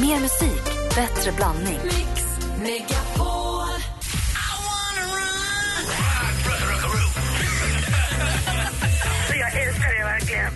[0.00, 0.64] Mer musik,
[0.94, 1.78] bättre blandning.
[1.84, 2.24] Mix
[2.62, 3.37] Megapol.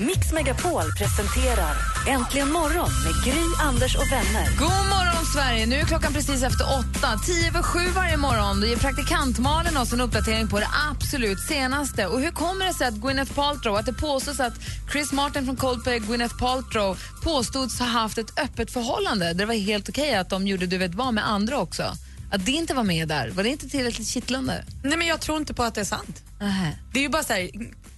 [0.07, 1.77] Mix Megapol presenterar
[2.09, 4.59] Äntligen morgon med Gry, Anders och vänner.
[4.59, 5.67] God morgon, Sverige!
[5.67, 7.19] Nu är klockan precis efter åtta.
[7.27, 8.61] Tio över sju varje morgon.
[8.61, 12.07] Då ger praktikant Malin oss en uppdatering på det absolut senaste.
[12.07, 14.55] Och hur kommer det sig att Gwyneth Paltrow, att det påstås att
[14.93, 19.47] Chris Martin från Coldplay och Gwyneth Paltrow påstods ha haft ett öppet förhållande där det
[19.47, 21.83] var helt okej att de gjorde du vet vad med andra också?
[22.33, 24.65] Att det inte var med där, var det inte tillräckligt kittlande?
[24.83, 26.23] Nej, men jag tror inte på att det är sant.
[26.41, 26.79] Nähä.
[26.93, 27.51] Det är ju bara så här,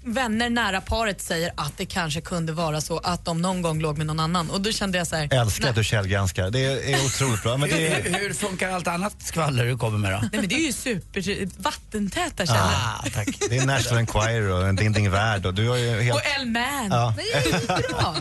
[0.05, 3.99] vänner nära paret säger att det kanske kunde vara så att de någon gång låg
[3.99, 4.51] med någon annan.
[4.51, 6.51] Och då kände jag så här, Älskar att du källgranskar.
[6.51, 7.57] Det är, är otroligt bra.
[7.57, 10.19] Men det är, Hur, hur funkar allt annat skvaller du kommer med då?
[10.19, 12.61] nej men det är ju super vattentäta källor.
[12.63, 13.29] ah, tack.
[13.51, 16.17] det är National Enquirer och en Ding Ding Värld och du har ju helt...
[16.17, 16.89] Och El Man.
[16.91, 17.15] Ja.
[17.17, 18.15] Det är jättebra.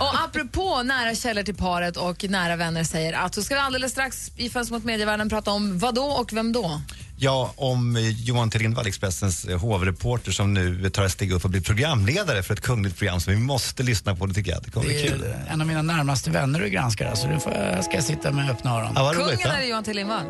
[0.00, 3.92] Och apropå nära källor till paret och nära vänner säger att så ska vi alldeles
[3.92, 6.80] strax i Fönster mot medievärlden prata om vad då och vem då?
[7.20, 11.60] Ja, om Johan Thelin Expressens eh, hovreporter som nu tar ett steg upp och blir
[11.60, 14.26] programledare för ett kungligt program som vi måste lyssa på.
[14.26, 14.62] Det tycker jag.
[14.62, 15.24] Det kommer bli kul.
[15.48, 18.70] en av mina närmaste vänner du granskar, så nu får ska jag sitta med öppna
[18.70, 18.92] öron.
[18.94, 19.40] Ja, roligt.
[19.42, 20.24] Kungen eller Johan Till Lindvall?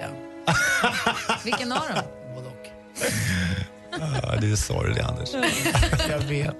[0.00, 0.54] Ja,
[1.44, 2.04] Vilken av dem?
[2.34, 2.66] både och.
[4.22, 5.28] Ja, det är sorgligt, Anders.
[6.10, 6.56] Jag vet.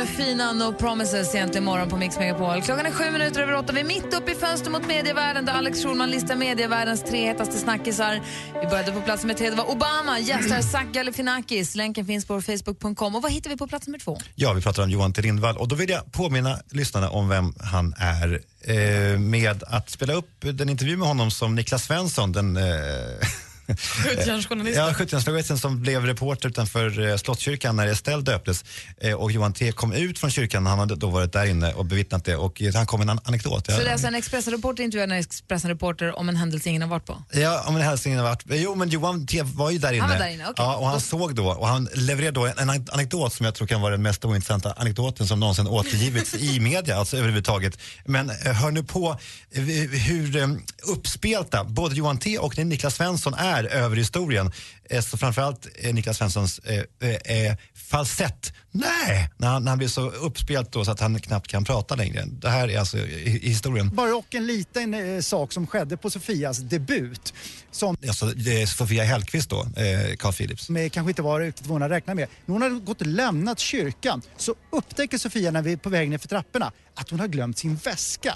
[0.00, 2.62] Med fina No Promises egentligen morgon på Mix Megapol.
[2.62, 3.72] Klockan är sju minuter över åtta.
[3.72, 7.58] Vi är mitt uppe i fönster mot medievärlden där Alex Schulman listar medievärldens tre hetaste
[7.58, 8.20] snackisar.
[8.60, 9.50] Vi började på plats nummer tre.
[9.50, 11.74] Det var Obama, gästar Zac Galifianakis.
[11.74, 13.14] Länken finns på facebook.com.
[13.16, 14.18] Och vad hittar vi på plats nummer två?
[14.34, 17.94] Ja, vi pratar om Johan Thelin och då vill jag påminna lyssnarna om vem han
[17.98, 22.62] är eh, med att spela upp den intervju med honom som Niklas Svensson, den eh,
[23.76, 24.84] Skjutjärnsjournalisten.
[24.84, 28.64] Ja, 70-talsjournalisten som blev reporter utanför eh, Slottskyrkan när Estelle döptes.
[29.00, 31.84] Eh, och Johan T kom ut från kyrkan, han hade då varit där inne och
[31.84, 32.36] bevittnat det.
[32.36, 33.66] Och eh, han kom med en an- anekdot.
[33.66, 37.06] Så det är alltså en Expressen-reporter intervjuar en Expressen-reporter om en händelse ingen har varit
[37.06, 37.22] på.
[37.32, 38.42] ja om en hälsning har varit.
[38.48, 40.08] Jo, men Johan T var ju där inne.
[40.08, 40.54] var där inne, okej.
[40.64, 43.54] ja, och han såg då, och han levererade då en, en an- anekdot som jag
[43.54, 47.78] tror kan vara den mest ointressanta anekdoten som någonsin återgivits i media, alltså överhuvudtaget.
[48.04, 49.16] Men hör nu på
[49.52, 54.52] hur uppspelta både Johan T och Niklas Svensson är över historien.
[54.90, 59.78] Eh, Så framförallt eh, Niklas Svenssons eh, eh, eh, falsett, nej, när han, när han
[59.78, 62.24] blir så uppspelt då så att han knappt kan prata längre.
[62.26, 63.90] Det här är alltså i, i historien.
[63.94, 67.34] Bara och en liten eh, sak som skedde på Sofias debut
[67.70, 70.66] som Alltså, det är Sofia Hellqvist då, eh, Carl Philips.
[70.66, 72.28] som eh, kanske inte var riktigt vad hon hade räknat med.
[72.46, 76.10] När hon hade gått och lämnat kyrkan så upptäcker Sofia när vi är på väg
[76.10, 78.34] ner för trapporna att hon har glömt sin väska.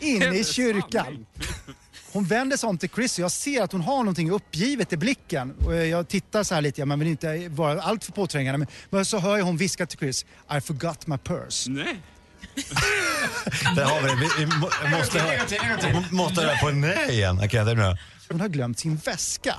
[0.00, 1.26] Inne i kyrkan.
[2.12, 4.96] Hon vänder sig om till Chris och jag ser att hon har någonting uppgivet i
[4.96, 5.54] blicken.
[5.66, 9.18] Och jag tittar så här lite, man vill inte vara allt för påträngande men- så
[9.18, 11.70] hör jag hon viska till Chris I forgot my purse.
[13.76, 14.14] Där har vi det.
[14.14, 17.36] Vi, vi må, måste, höra- måste höra på nej igen.
[17.44, 17.96] Okej, det är bra.
[18.30, 19.54] Hon har glömt sin väska.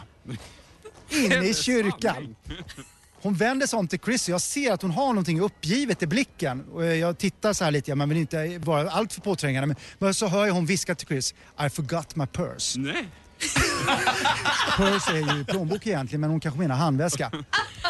[1.10, 2.36] Inne i kyrkan.
[3.24, 6.08] Hon vänder sig om till Chris och jag ser att hon har någonting uppgivet i
[6.08, 6.64] blicken.
[6.74, 10.28] Och jag tittar så här lite, man vill inte vara allt för påträngande men- så
[10.28, 11.34] hör jag hon viska till Chris
[11.66, 12.80] I forgot my purse.
[14.78, 17.32] Purse är ju plånbok egentligen men hon kanske menar handväska.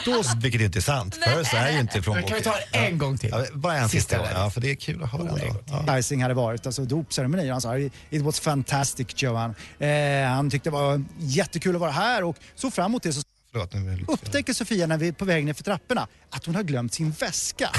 [0.06, 1.20] Då Vilket inte är sant.
[1.26, 2.28] Purse är ju inte plånbok.
[2.28, 3.30] Kan vi ta det en gång till?
[3.30, 4.44] Ja, bara en sista Sista gång.
[4.44, 5.56] Ja, för det är kul att höra ändå.
[5.88, 5.96] Ja.
[5.96, 7.50] Dicing hade varit, alltså dopceremoni.
[7.50, 9.56] Han sa it was fantastic Johan.
[9.80, 9.90] Eh,
[10.28, 13.22] han tyckte det var jättekul att vara här och så fram emot det så
[13.54, 16.64] Förlåt, nu upptäcker Sofia när vi är på väg ner för trapporna att hon har
[16.64, 17.70] glömt sin väska.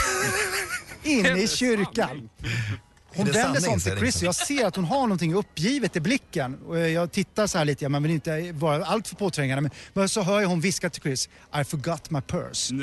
[1.03, 2.29] Inne i kyrkan.
[3.17, 6.01] Hon vänder sig om till Chris och jag ser att hon har någonting uppgivet i
[6.01, 6.55] blicken.
[6.67, 10.23] Och jag tittar så här lite, man vill inte vara allt för påträngande men- så
[10.23, 11.29] hör jag hon viska till Chris
[11.61, 12.75] I forgot my purse.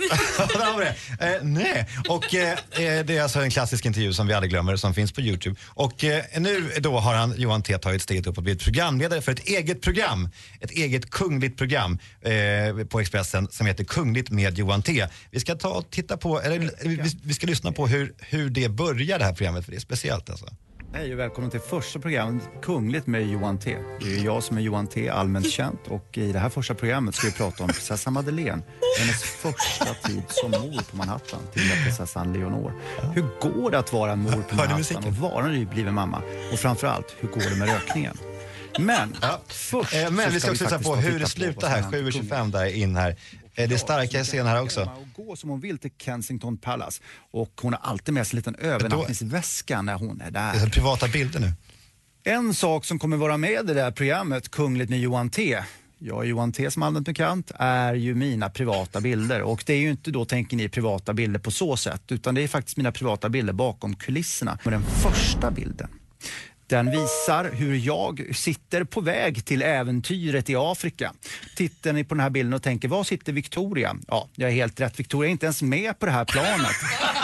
[0.58, 1.34] Där har vi det.
[1.34, 4.76] Eh, nej, och eh, eh, det är alltså en klassisk intervju som vi aldrig glömmer
[4.76, 5.56] som finns på Youtube.
[5.66, 9.32] Och eh, nu då har han, Johan T tagit steget upp och blivit programledare för
[9.32, 10.28] ett eget program.
[10.60, 15.06] Ett eget kungligt program eh, på Expressen som heter Kungligt med Johan T.
[15.30, 18.50] Vi ska ta och titta på, eller eh, vi, vi ska lyssna på hur, hur
[18.50, 20.46] det börjar det här programmet för det är speciellt alltså.
[20.92, 23.76] Hej och välkommen till första programmet Kungligt med Johan T.
[24.00, 27.14] Det är jag som är Johan T, allmänt känt och i det här första programmet
[27.14, 28.62] ska vi prata om prinsessa Madeleine.
[28.98, 32.72] Hennes första tid som mor på Manhattan till prinsessan Leonor.
[33.14, 36.22] Hur går det att vara mor på Manhattan och vara nybliven mamma?
[36.52, 38.16] Och framförallt, hur går det med rökningen?
[38.78, 39.16] Men
[39.46, 41.92] först Eh, men så vi ska också vi titta på hur det slutar här, som
[41.92, 43.16] hänt 7.25 där in här.
[43.62, 44.80] Eh, det är starka scener här också.
[44.80, 47.02] Och gå som hon vill till Kensington Palace.
[47.30, 50.52] Och hon har alltid med sig en liten övernattningsväska när hon är där.
[50.52, 51.52] Det är privata bilder nu.
[52.24, 55.62] En sak som kommer vara med i det här programmet, Kungligt med Johan T.
[55.98, 59.42] Jag, Johan T som allmänt bekant, är ju mina privata bilder.
[59.42, 62.42] Och det är ju inte då, tänker ni, privata bilder på så sätt, utan det
[62.42, 64.58] är faktiskt mina privata bilder bakom kulisserna.
[64.64, 65.88] Men den första bilden,
[66.70, 71.12] den visar hur jag sitter på väg till äventyret i Afrika.
[71.56, 73.96] Tittar ni på den här bilden och tänker, var sitter Victoria?
[74.08, 75.00] Ja, jag är helt rätt.
[75.00, 76.76] Victoria är inte ens med på det här planet.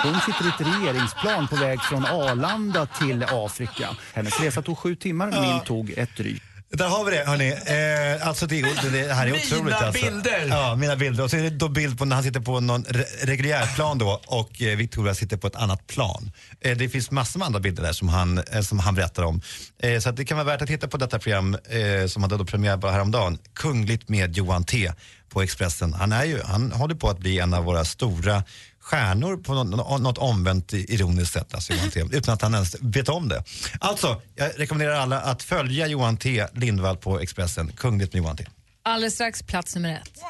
[0.02, 3.88] Hon sitter i ett regeringsplan på väg från Arlanda till Afrika.
[4.14, 6.45] Hennes resa tog sju timmar, min tog ett drygt.
[6.72, 7.48] Där har vi det hörni.
[7.50, 10.04] Eh, alltså det, det här är Mina otroligt alltså.
[10.04, 10.46] bilder.
[10.48, 11.24] Ja, mina bilder.
[11.24, 13.98] Och så är det då bild på när han sitter på någon re reguljär plan
[13.98, 16.30] då och eh, Victoria sitter på ett annat plan.
[16.60, 19.40] Eh, det finns massor med andra bilder där som han, eh, som han berättar om.
[19.82, 22.44] Eh, så det kan vara värt att titta på detta program eh, som hade då
[22.44, 23.38] premiär bara häromdagen.
[23.54, 24.92] Kungligt med Johan T
[25.28, 25.92] på Expressen.
[25.92, 28.44] Han, är ju, han håller på att bli en av våra stora
[28.86, 33.08] stjärnor på något, något omvänt ironiskt sätt, alltså Johan T, utan att han ens vet
[33.08, 33.44] om det.
[33.80, 38.46] Alltså, jag rekommenderar alla att följa Johan T Lindvall på Expressen, Kungligt med Johan T.
[38.82, 40.22] Alldeles strax plats nummer ett.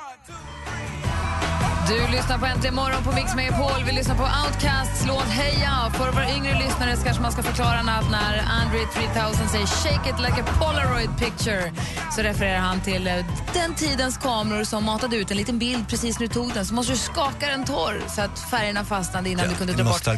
[1.89, 3.85] Du lyssnar på Äntligen morgon på Mix Megapol.
[3.87, 5.93] Vi lyssnar på Outcasts låt Heja.
[5.95, 10.19] För våra yngre lyssnare kanske man ska förklara att när Andre 3000 säger “Shake it
[10.19, 11.73] like a polaroid picture”
[12.17, 13.15] så refererar han till eh,
[13.55, 16.67] den tidens kameror som matade ut en liten bild precis när du tog den.
[16.67, 19.85] Så måste du skaka den torr så att färgerna fastnade innan Ja, du kunde dra
[19.85, 20.09] bort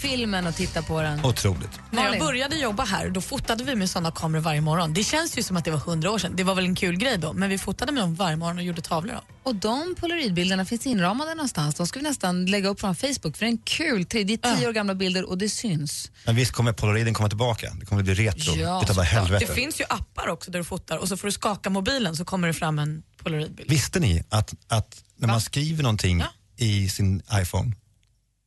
[0.00, 1.24] filmen och titta på den.
[1.24, 1.80] Otroligt.
[1.90, 4.94] När jag började jobba här då fotade vi med såna kameror varje morgon.
[4.94, 6.32] Det känns ju som att det var hundra år sedan.
[6.34, 8.64] Det var väl en kul grej då, men vi fotade med dem varje morgon och
[8.64, 9.22] gjorde tavlor av.
[9.42, 11.74] Och de polaroidbilderna finns inramade någonstans.
[11.74, 14.24] De ska vi nästan lägga upp på Facebook för det är en kul tre.
[14.24, 16.10] Det är tio år gamla bilder och det syns.
[16.26, 17.74] Men visst kommer polaroiden komma tillbaka?
[17.80, 19.46] Det kommer bli retro Ja, utav bara helvete.
[19.48, 22.24] Det finns ju appar också där du fotar och så får du skaka mobilen så
[22.24, 23.70] kommer det fram en polaroidbild.
[23.70, 26.26] Visste ni att, att när man skriver någonting Ja.
[26.56, 27.76] i sin iPhone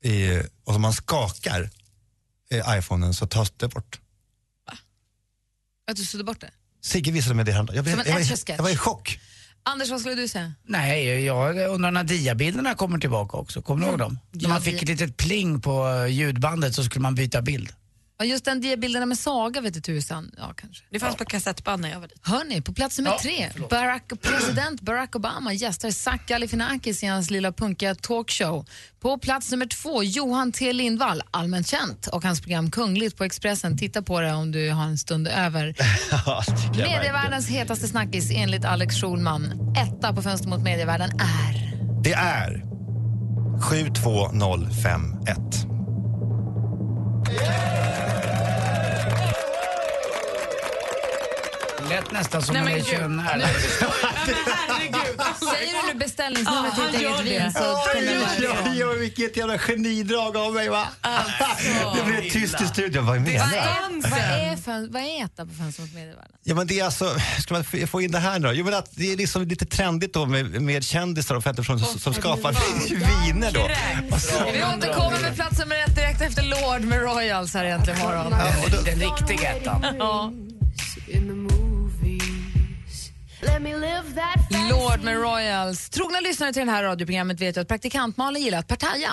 [0.04, 1.70] eh, och så man skakar
[2.52, 4.00] eh, iPhonen så tas det bort?
[5.92, 6.52] Att du suddade bort det.
[6.82, 7.76] Sigge visade mig det häromdagen.
[7.76, 8.50] Jag, blev- jag, Etch-a-sketch.
[8.58, 9.20] jag var i chock.
[9.72, 10.54] Anders, vad skulle du säga?
[10.66, 13.62] Nej, jag undrar när diabilderna kommer tillbaka också.
[13.62, 14.20] Kommer du ihåg dem?
[14.32, 17.74] När man fick ett litet pling på ljudbandet så skulle man byta bild.
[18.22, 20.32] Ja, just den diabilderna med Saga vet du tusan.
[20.38, 20.84] Ja, kanske.
[20.90, 22.34] Det fanns på kassettband när jag var liten.
[22.34, 23.50] Hörni, på plats nummer Ja, tre.
[23.70, 28.66] Barack, president Barack Obama gästar Zac Galifianakis i hans lilla punkiga talkshow.
[29.00, 33.78] På plats nummer två, Johan T Lindvall, allmänt känt, och hans program Kungligt på Expressen.
[33.78, 35.76] Titta på det om du har en stund över.
[36.12, 36.44] Ja.
[36.76, 39.74] Medievärldens hetaste snackis enligt Alex Schulman.
[39.78, 41.70] Etta på Fönster mot medievärlden är...
[42.04, 42.64] Det är
[43.62, 45.38] 72051.
[52.00, 53.20] Lät nästan som Nej, kör en gud.
[53.20, 53.46] härlig-
[54.68, 55.22] Herregud.
[55.54, 58.88] Säger du nu beställningsnumret Ja, till ditt han eget gör vin så kommer det ja,
[59.00, 60.88] vilket jävla genidrag av mig va?
[61.96, 65.54] det blev tyst i studion, vad menar är, vad, är fön, vad är etta på
[65.54, 66.32] Fönster mot medievärlden?
[66.44, 68.54] Ja men det är alltså, ska man få in det här nu då?
[68.54, 71.80] Jo men att det är liksom lite trendigt då med, med kändisar och offentliga personer
[71.80, 72.52] som, som skapar
[73.26, 73.70] viner då.
[74.16, 78.00] Och så, Vi återkommer med plats nummer ett direkt efter Lord med Royals här egentligen
[78.00, 78.34] imorgon.
[78.86, 79.86] Den riktiga ettan.
[84.70, 85.90] Lord med Royals.
[85.90, 89.12] Trogna lyssnare till det här radioprogrammet vet ju att praktikant Malin gillar att partaja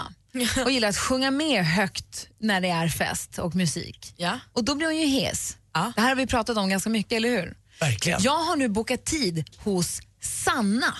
[0.64, 4.14] och gillar att sjunga med högt när det är fest och musik.
[4.16, 4.38] Ja.
[4.52, 5.56] Och då blir hon ju hes.
[5.74, 5.92] Ja.
[5.96, 7.56] Det här har vi pratat om ganska mycket, eller hur?
[7.80, 8.22] Verkligen.
[8.22, 10.94] Jag har nu bokat tid hos Sanna.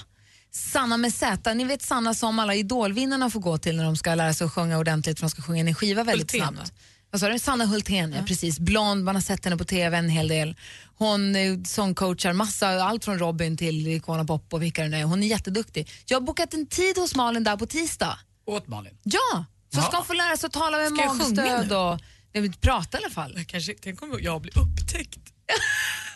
[0.50, 1.54] Sanna med Z.
[1.54, 4.52] Ni vet Sanna som alla idolvinnarna får gå till när de ska lära sig att
[4.52, 6.72] sjunga ordentligt för de ska sjunga in en skiva väldigt Hultén, snabbt.
[7.16, 7.18] Va?
[7.18, 7.38] Vad sa du?
[7.38, 8.22] Sanna Hultén, ja.
[8.26, 8.58] precis.
[8.58, 10.56] Blond, man har sett henne på TV en hel del.
[10.98, 15.04] Hon eh, sångcoachar massa, allt från Robin till Icona Pop och vilka det nu är.
[15.04, 15.88] Hon är jätteduktig.
[16.06, 18.18] Jag har bokat en tid hos Malin där på tisdag.
[18.46, 18.94] Åt Malin.
[19.02, 19.44] Ja!
[19.74, 22.00] Så ska hon få lära sig att tala med Ska magstöd och
[22.32, 23.32] jag vill prata i alla fall.
[23.36, 25.18] Jag kanske, tänk om jag blir upptäckt.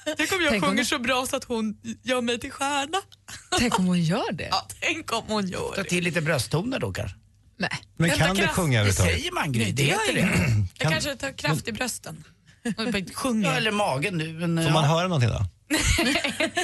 [0.17, 2.99] Tänk om jag Tänk sjunger det- så bra så att hon gör mig till stjärna.
[3.59, 4.49] Tänk om hon gör det.
[4.51, 5.89] Ja, tänk om hon gör Ta det.
[5.89, 7.17] till lite brösttoner då kanske.
[7.61, 7.71] Nej.
[7.97, 9.15] men kan du sjunga Det överhuvudtaget?
[9.15, 10.21] säger man Gry, det heter jag det.
[10.79, 12.25] Jag Kan- kanske tar kraft i brösten.
[12.65, 13.57] Och bara Ja, sjunger.
[13.57, 14.33] eller magen nu.
[14.33, 15.35] Men, Får man höra någonting då?
[15.69, 15.75] ja,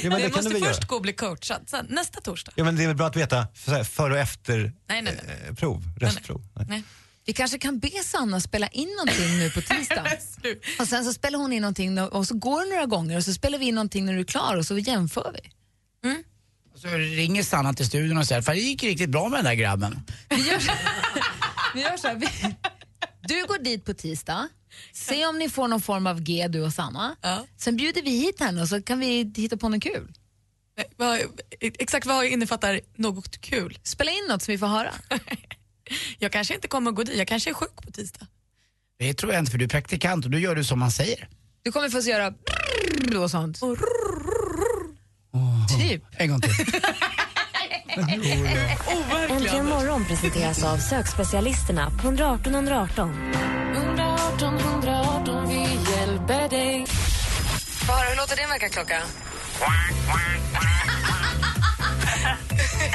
[0.03, 0.87] men det kan måste du väl först göra?
[0.88, 2.53] gå och bli coachad, sen, nästa torsdag.
[2.57, 5.03] Ja men det är väl bra att veta för, så här, före och efter Nej,
[5.03, 5.37] nej, nej.
[5.49, 6.47] eh, prov, röstprov.
[6.55, 6.67] Nej.
[6.69, 6.83] Nej.
[7.26, 10.05] Vi kanske kan be Sanna spela in någonting nu på tisdag.
[10.81, 13.33] Och sen så spelar hon in någonting och så går det några gånger och så
[13.35, 15.50] spelar vi in någonting när du är klar och så jämför vi.
[16.76, 19.54] Så ringer Sanna till studion och säger för det gick riktigt bra med den där
[19.54, 20.00] grabben.
[20.30, 20.73] Vi gör så,
[21.75, 22.14] vi gör så här.
[22.14, 22.28] Vi,
[23.28, 24.49] du går dit på tisdag,
[24.92, 27.16] se om ni får någon form av G du och Sanna.
[27.21, 27.47] Ja.
[27.56, 30.12] Sen bjuder vi hit henne och så kan vi hitta på något kul.
[30.78, 31.21] Eh, vad-
[31.61, 33.78] Exakt vad innefattar något kul?
[33.83, 34.92] Spela in något som vi får höra.
[36.18, 38.26] Jag kanske inte kommer att gå dit, jag kanske är sjuk på tisdag.
[38.99, 41.28] Det tror jag inte för du är praktikant och då gör du som man säger.
[41.62, 42.35] Du kommer få göra
[43.23, 43.59] och sånt.
[45.69, 46.03] Typ.
[46.17, 46.51] En gång till.
[49.29, 53.33] Äntligen morgon presenteras av sökspecialisterna på 118 118.
[53.75, 55.61] 118 118, vi
[55.93, 56.87] hjälper dig.
[57.89, 59.03] Höra, hur låter din väckarklocka?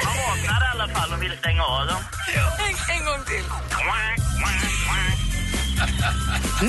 [0.05, 2.01] Man vaknar i alla fall och vill stänga av dem.
[2.59, 3.43] En, en gång till.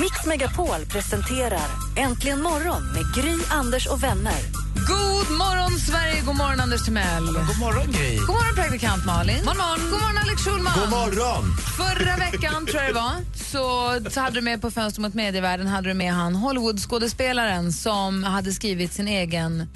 [0.01, 1.67] Mix Megapol presenterar
[1.97, 4.62] Äntligen morgon med Gry, Anders och vänner.
[4.87, 6.21] God morgon, Sverige!
[6.25, 7.25] God morgon, Anders Timell.
[7.25, 8.17] God morgon Gry.
[8.17, 9.37] God morgon, praktikant Malin.
[9.45, 10.73] God morgon, God morgon Alex Schulman.
[10.79, 11.43] God morgon!
[11.77, 13.65] Förra veckan, tror jag det var, så,
[14.11, 18.51] så hade du med på Fönster mot medievärlden hade du med han Hollywood-skådespelaren som hade
[18.51, 19.67] skrivit sin egen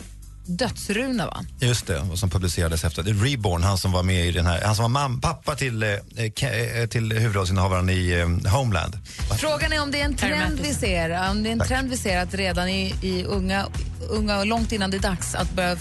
[0.48, 1.46] dödsruna, va?
[1.60, 3.04] Just det, och som publicerades efter.
[3.04, 5.56] Det är Reborn, han som var med i den här, han som var mam, pappa
[5.56, 8.12] till, eh, eh, till huvudrollsinnehavaren i
[8.46, 8.98] eh, Homeland.
[9.39, 11.68] Frågan är om det är en trend vi ser, om det är en Tack.
[11.68, 13.66] trend vi ser att redan i, i unga,
[14.10, 15.77] unga och långt innan det är dags att börja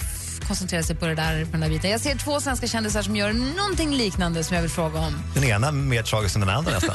[0.46, 1.90] koncentrera sig på det där, på den där biten.
[1.90, 5.14] Jag ser två svenska kändisar som gör någonting liknande som jag vill fråga om.
[5.34, 6.94] Den ena mer tragisk än den andra nästan.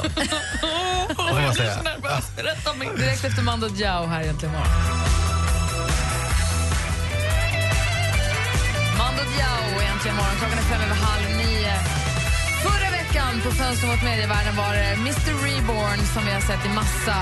[1.16, 1.78] Vad får man säga?
[2.36, 2.88] Berätta mig.
[2.96, 5.01] Direkt efter Mando Diao här egentligen morgon.
[9.32, 10.36] Mando Diao Äntligen morgon.
[10.38, 11.74] Klockan är fem över halv nio.
[12.62, 16.68] Förra veckan på Fönster mot medievärlden var det Mr Reborn som vi har sett i
[16.68, 17.16] massa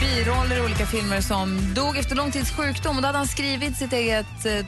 [0.00, 2.96] biroller i olika filmer som dog efter lång tids sjukdom.
[2.96, 4.66] Och då hade han skrivit sitt eget eh,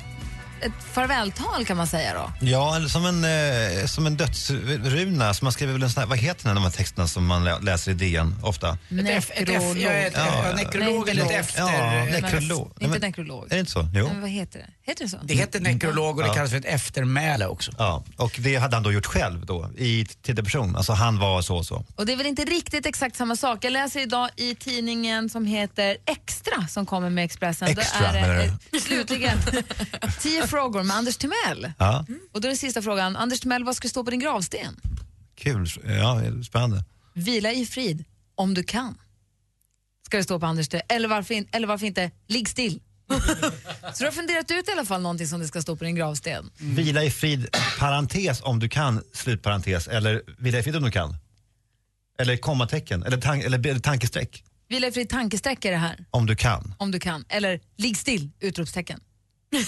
[0.62, 2.32] ett farvältal kan man säga då.
[2.46, 5.34] Ja, eller som en, eh, som en dödsruna.
[5.34, 7.44] Så man skriver väl en sån här, vad heter den, de här texterna som man
[7.44, 8.68] lä- läser i DN ofta?
[8.70, 10.44] Ett, F, ett, F, ja, ett, Ja.
[10.48, 11.60] ja, nekrolog Nej, eller ett efter...
[11.60, 12.72] Ja, nekrolog.
[12.80, 13.44] Inte men- nekrolog.
[13.44, 13.88] Är det inte så?
[13.94, 14.08] Jo.
[14.08, 14.66] Men vad heter det?
[14.90, 15.18] Heter det så?
[15.24, 16.34] Det heter nekrolog och det Ja.
[16.34, 17.72] kallas för ett eftermäle också.
[17.78, 20.76] Ja, och det hade han då gjort själv då, i tredje person.
[20.76, 21.84] Alltså han var så och så.
[21.96, 23.64] Och det är väl inte riktigt exakt samma sak.
[23.64, 27.68] Jag läser idag i tidningen som heter Extra som kommer med Expressen.
[27.68, 28.76] Extra, Då är menar det, du?
[28.78, 29.38] eh, slutligen
[30.20, 31.72] tio frågor med Anders Timell.
[31.78, 34.76] Ja, Och då är den sista frågan, Anders Timell, vad ska stå på din gravsten?
[35.34, 35.66] kul.
[35.84, 36.84] Ja, spännande.
[37.14, 38.04] Vila i frid,
[38.34, 38.98] om du kan.
[40.06, 40.84] Ska det stå på Anders Timell.
[40.88, 42.80] Eller varför, in, eller varför inte, ligg still.
[43.94, 45.94] Så du har funderat ut i alla fall någonting som det ska stå på din
[45.94, 46.50] gravsten.
[46.58, 49.88] Vila i frid, parentes om du kan, slutparentes.
[49.88, 51.16] Eller vila i frid om du kan.
[52.18, 54.44] Eller kommatecken, eller, tan- eller tankestreck.
[54.68, 56.04] Vila i frid, tankestreck är det här.
[56.10, 56.74] Om du kan.
[56.78, 57.24] om du kan.
[57.28, 58.30] Eller ligg still!
[58.40, 59.00] Utropstecken.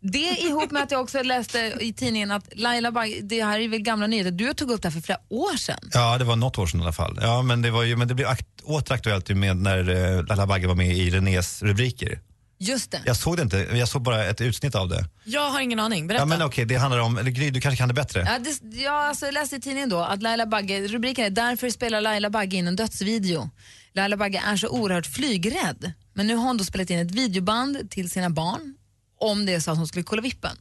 [0.00, 3.68] det ihop med att jag också läste i tidningen att Laila Bagge, det här är
[3.68, 5.90] väl gamla nyheter, du tog upp det här för flera år sedan.
[5.92, 7.18] Ja, det var något år sedan i alla fall.
[7.22, 10.46] Ja, men det, var ju, men det blev akt, åter aktuellt med när uh, Laila
[10.46, 12.20] Bagge var med i Renés rubriker.
[12.60, 13.00] Just det.
[13.06, 15.04] Jag såg det inte, jag såg bara ett utsnitt av det.
[15.24, 16.22] Jag har ingen aning, berätta.
[16.22, 18.20] Ja, men okej, det handlar om, eller Gry, du kanske kan det bättre?
[18.20, 21.70] Ja, det, jag alltså, jag läste i tidningen då att Laila Bagge, rubriken är “Därför
[21.70, 23.50] spelar Laila Bagge in en dödsvideo”.
[23.92, 25.92] Laila Bagge är så oerhört flygrädd.
[26.14, 28.74] Men nu har hon då spelat in ett videoband till sina barn
[29.20, 30.56] om det är så att hon skulle kolla vippen.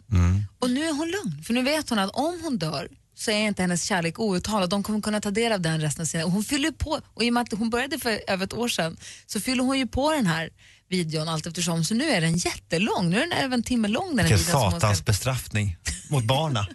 [0.60, 3.48] Och nu är hon lugn, för nu vet hon att om hon dör så är
[3.48, 4.70] inte hennes kärlek outtalad.
[4.70, 6.26] De kommer kunna ta del av den resten av sina...
[6.26, 8.68] Och hon fyller på, och i och med att hon började för över ett år
[8.68, 10.50] sedan så fyller hon ju på den här
[10.90, 11.84] videon allt eftersom.
[11.84, 15.06] Så nu är den jättelång, nu är den över en timme lång den Vilken satans
[15.06, 15.78] bestraffning
[16.10, 16.24] mot.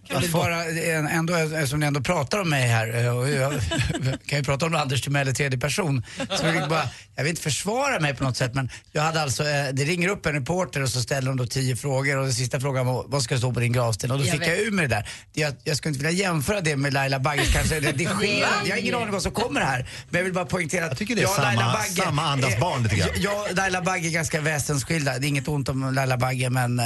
[0.08, 0.64] Jag vill bara,
[1.10, 3.52] ändå, eftersom ni ändå pratar om mig här, eh, och jag
[4.26, 6.04] kan ju prata om Anders Timell i tredje person,
[6.38, 9.22] så vill jag bara, jag vill inte försvara mig på något sätt men jag hade
[9.22, 12.24] alltså, eh, det ringer upp en reporter och så ställer de då tio frågor och
[12.24, 14.10] den sista frågan var, vad ska det stå på din gravsten?
[14.10, 14.48] Och då Jag fick vet.
[14.48, 15.08] jag ur mig det där.
[15.32, 18.94] Jag, jag skulle inte vilja jämföra det med Laila Bagges kanske redigerad, jag har ingen
[18.94, 19.88] aning vad som kommer här.
[20.10, 22.22] Men jag vill bara poängtera att Jag tycker det är jag samma- Laila Bagge, samma
[22.22, 23.08] andas barn lite grann.
[23.16, 26.78] Jag och Laila Bagge är ganska väsensskilda, det är inget ont om Laila Bagge men
[26.78, 26.84] eh,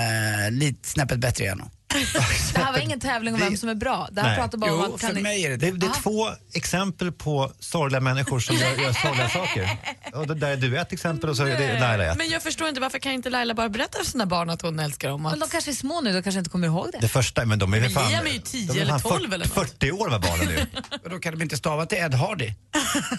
[0.51, 1.63] lite snäppet bättre igen.
[1.89, 4.09] Det här var ingen tävling om Det- vem som är bra.
[4.13, 4.39] Det här Nej.
[4.39, 5.79] pratar bara om Jo, att för kan ni- mig är det Det, det.
[5.79, 9.79] det är två exempel på sorgliga människor som gör, gör sorgliga saker.
[10.15, 12.19] Och det där är du ett exempel och så är det Laila ett.
[12.19, 14.79] Men jag förstår inte, varför kan inte Laila bara berätta för sina barn att hon
[14.81, 15.23] älskar dem?
[15.23, 15.41] Men Att...
[15.41, 16.99] de kanske är små nu, de kanske inte kommer ihåg det.
[17.01, 18.11] Det första, men de är väl Men fan...
[18.11, 19.55] Liam är ju 10 de är eller fan 12 eller något.
[19.55, 20.67] 40 år var barnen nu.
[21.05, 22.53] Och då kan de inte stava till Ed Hardy.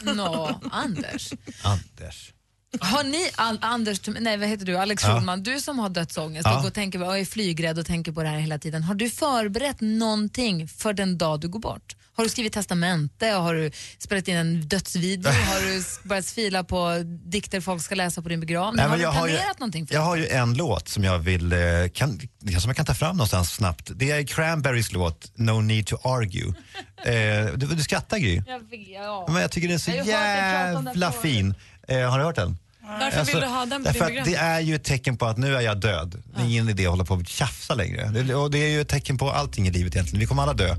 [0.02, 1.30] Nå, Anders.
[1.62, 2.32] Anders.
[2.80, 5.16] Har ni, An- Anders, nej vad heter du, Alex Ja.
[5.18, 6.56] Schulman, du som har dödsångest Ja.
[6.56, 8.84] och, går och, tänker, och är flygrädd och tänker på det här hela tiden.
[8.84, 11.96] Har du förberett någonting för den dag du går bort?
[12.14, 13.28] Har du skrivit testamente?
[13.28, 15.32] Har du spelat in en dödsvideo?
[15.32, 18.76] har du börjat fila på dikter folk ska läsa på din begravning?
[18.76, 20.06] Nej, har men du jag har planerat ju, någonting för Jag det?
[20.06, 21.60] har ju en låt som jag vill, eh,
[21.94, 22.20] kan,
[22.60, 23.92] som jag kan ta fram någonstans snabbt.
[23.96, 26.54] Det är Cranberries låt No Need To Argue.
[26.98, 28.42] Eh, du, du skrattar Gry.
[28.48, 29.26] Jag vet, ja.
[29.30, 31.56] Men jag tycker den är så Jag jävla fin.
[31.88, 32.58] Eh, har du hört den?
[33.00, 34.26] Varför Alltså, vill du ha den på din därför program?
[34.26, 36.16] Det är ju ett tecken på att nu är jag död.
[36.36, 38.10] Det är ingen idé att hålla på och tjafsa längre.
[38.28, 40.20] Det, och det är ju ett tecken på allting i livet egentligen.
[40.20, 40.76] Vi kommer alla dö.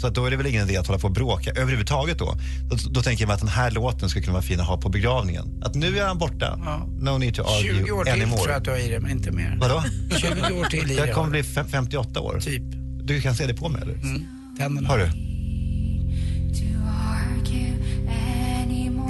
[0.00, 2.34] Så att då är det väl ingen idé att hålla på och bråka överhuvudtaget då.
[2.70, 4.76] Då, då tänker jag mig att den här låten skulle kunna vara fin att ha
[4.80, 5.62] på begravningen.
[5.64, 6.58] Att nu är han borta.
[6.64, 6.86] Ja.
[7.00, 8.36] No need to argue 20 år till anymore.
[8.38, 9.56] tror jag att du har i det, men inte mer.
[9.60, 9.82] Vadå?
[10.16, 10.28] 20
[10.60, 11.06] år till i det.
[11.06, 12.40] Jag kommer bli fem- 58 år.
[12.40, 12.62] Typ.
[13.02, 13.94] Du kan se det på mig eller?
[13.94, 14.26] Mm.
[14.58, 14.88] Tänderna.
[14.88, 15.10] Har du?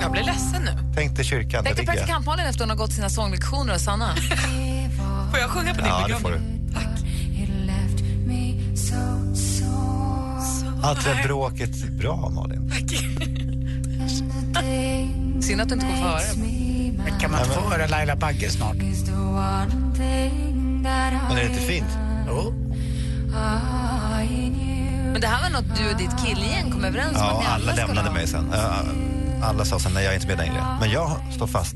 [0.01, 0.71] Jag blir ledsen nu.
[0.95, 1.65] Tänk dig kyrkan.
[1.65, 4.15] Tänk dig praktikantmalen efter hon har gått sina sånglektioner och Sanna.
[5.31, 6.41] Får jag sjunga på din Ja, det får du.
[10.83, 11.89] Allt det där bråket.
[11.89, 12.73] Bra Malin.
[15.43, 16.37] Synd att du inte höra det.
[17.05, 18.77] Men Kan man få höra Laila Bagge snart?
[21.29, 21.99] Men är det inte fint?
[22.29, 22.55] Jo.
[25.13, 27.47] Men det här var något du och ditt killgäng kom överens om att Ja, ni
[27.47, 28.53] alla lämnade mig sen.
[28.53, 28.75] Ja,
[29.43, 30.65] Alla sa sen, nej jag är inte med längre.
[30.81, 31.75] Men jag står fast.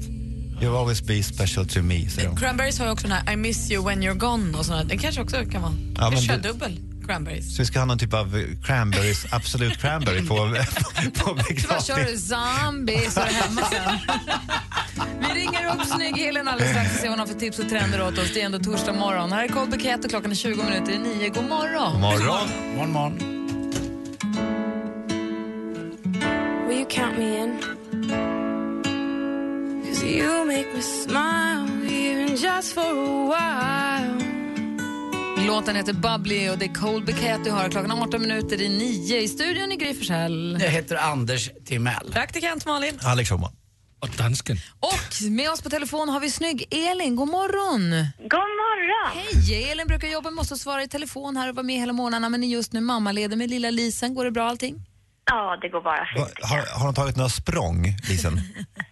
[0.60, 2.36] You'll always be special to me, säger.
[2.36, 4.84] Cranberries har ju också den här I miss you when you're gone och sådär.
[4.84, 5.72] Det kanske också kan vara.
[5.96, 7.56] Ja, men kör det- dubbel Cranberries.
[7.56, 12.06] Så vi ska ha någon typ av cranberries, absolut cranberry på, på kör begravning.
[12.12, 12.18] du?
[12.18, 13.98] Zombie så är det hemma sen.
[15.20, 18.02] Vi ringer upp snygg-Elin alldeles strax och ser vad hon har för tips och trender
[18.02, 18.30] åt oss.
[18.34, 19.32] Det är ändå torsdag morgon.
[19.32, 21.28] Här är Cold Buket och klockan är 20 minuter i nio.
[21.28, 22.00] God morgon!
[22.00, 22.48] Morgon.
[22.76, 23.29] Morgon, morgon.
[30.80, 34.26] You make me smile even just for a while
[35.46, 37.68] Låten heter Bubbly och det är Cold Buket du hör.
[37.68, 39.16] Klockan är 18 minuter i nio.
[39.16, 40.58] I studion i Gry Forssell.
[40.60, 42.12] Jag heter Anders Timell.
[42.12, 42.98] Praktikant Malin.
[43.02, 43.52] Alex Schulman.
[44.00, 44.56] Och dansken.
[44.80, 47.16] Och med oss på telefon har vi snygg Elin.
[47.16, 47.90] God morgon!
[48.18, 49.24] God morgon!
[49.48, 49.70] Hej!
[49.70, 52.28] Elin brukar jobba med oss och svara i telefon här och vara med hela morgnarna
[52.28, 54.14] men är just nu mammaledig med lilla Lisen.
[54.14, 54.86] Går det bra allting?
[55.24, 56.38] Ja, det går bara Va, fint.
[56.50, 58.34] har, har hon tagit några språng, Lisen?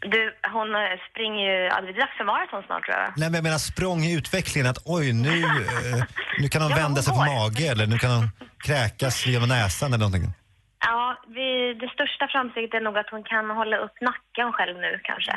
[0.00, 0.80] Du, hon eh,
[1.11, 1.64] springer ju...
[1.64, 3.08] Ja, det är dags för maraton snart tror jag.
[3.16, 4.70] Nej, men jag menar språng i utvecklingen.
[4.70, 6.04] Att oj, nu, eh,
[6.38, 8.30] nu kan hon Ja, vända hon sig på mage eller nu kan hon
[8.64, 10.32] kräkas genom näsan eller någonting.
[10.80, 15.00] Ja, vi, det största framsteget är nog att hon kan hålla upp nacken själv nu
[15.08, 15.32] kanske.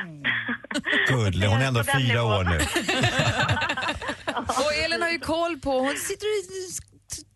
[1.08, 2.58] Gulle, hon är ändå fyra år nu.
[4.64, 6.38] Och Elin har ju koll på, hon sitter och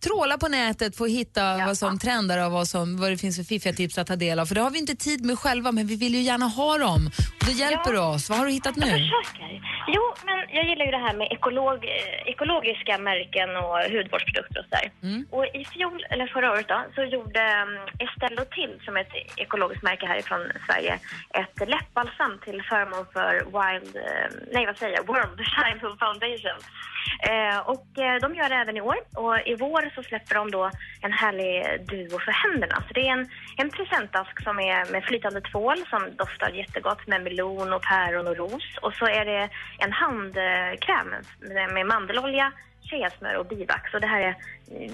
[0.07, 3.35] trålar på nätet för att hitta vad som trendar och vad, som, vad det finns
[3.37, 4.45] för fiffiga tips att ta del av.
[4.45, 7.01] För det har vi inte tid med själva men vi vill ju gärna ha dem.
[7.39, 8.29] Och då hjälper du oss.
[8.29, 8.91] Vad har du hittat Jag nu?
[8.91, 9.49] försöker.
[9.95, 14.67] Jo, men jag gillar ju det här med ekolog, eh, ekologiska märken och hudvårdsprodukter och
[14.69, 14.87] sådär.
[15.35, 17.73] Och i fjol, eller förra året då, så gjorde um,
[18.05, 19.15] Estelle Till, som är ett
[19.45, 20.93] ekologiskt märke härifrån Sverige,
[21.41, 26.59] ett läppbalsam till förmån för Wild, eh, nej vad säger jag, World Childhood Foundation.
[27.31, 28.97] Eh, och eh, de gör det även i år.
[29.23, 32.83] Och i vår så släpper de då en härlig duo för händerna.
[32.87, 37.23] Så det är en, en presentask som är med flytande tvål som doftar jättegott med
[37.23, 38.77] melon och päron och ros.
[38.81, 41.09] Och så är det en handkräm
[41.73, 43.93] med, mandelolja, tjejsmör och bivax.
[43.93, 44.35] Och det här är,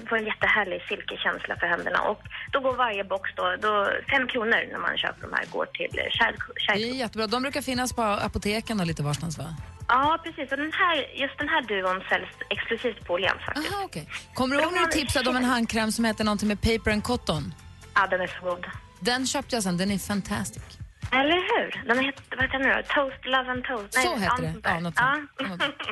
[0.08, 2.00] får en jättehärlig silkekänsla för händerna.
[2.02, 5.66] Och då går varje box då, då fem kronor när man köper de här går
[5.66, 7.26] till Child, Det är jättebra.
[7.26, 9.44] De brukar finnas på apoteken och lite varstans va?
[9.94, 10.52] Ja, precis.
[10.52, 13.72] Och den här, just den här duon säljs exklusivt på Åhléns faktiskt.
[13.74, 14.04] Aha, okay.
[14.34, 17.04] Kommer du ihåg när du tipsade om en handkräm som heter någonting med paper and
[17.04, 17.54] cotton?
[17.94, 18.66] Ja, den är så god.
[19.00, 20.62] Den köpte jag sen, den är fantastic.
[21.10, 21.82] Eller hur?
[21.88, 22.82] Den heter, vad heter den nu?
[22.94, 23.94] Toast, Love and Toast?
[23.94, 24.70] Så ja, heter det.
[24.70, 25.18] Ja, något Ja.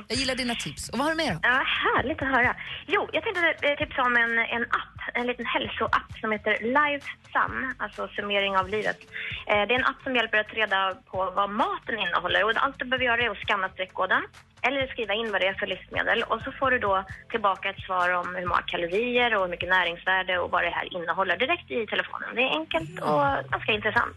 [0.08, 0.88] Jag gillar dina tips.
[0.88, 1.40] Och vad har du mer då?
[1.42, 2.56] Ja, härligt att höra.
[2.86, 7.06] Jo, jag tänkte eh, tipsa om en, en app, en liten hälsoapp som heter Life
[7.32, 8.98] Sum, alltså summering av livet.
[9.46, 12.78] Eh, det är en app som hjälper att reda på vad maten innehåller och allt
[12.78, 14.22] du behöver göra är att skanna streckkoden
[14.62, 17.80] eller skriva in vad det är för livsmedel och så får du då tillbaka ett
[17.86, 21.70] svar om hur många kalorier och hur mycket näringsvärde och vad det här innehåller direkt
[21.70, 22.34] i telefonen.
[22.34, 24.16] Det är enkelt och ganska intressant.